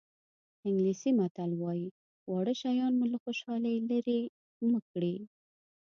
[0.67, 1.87] انګلیسي متل وایي
[2.29, 4.19] واړه شیان مو له خوشحالۍ لرې
[4.71, 5.15] مه کړي.